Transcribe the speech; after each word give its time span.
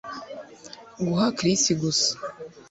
Guha 1.05 1.27
Chris 1.37 1.63
gusa 1.81 2.13